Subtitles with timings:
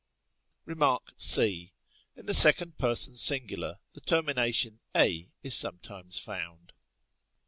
[0.65, 0.97] Rem.
[1.15, 1.73] c.
[2.15, 3.01] In the second pers.
[3.21, 3.45] sing.
[3.45, 6.73] the termination εἰ is sometimes found.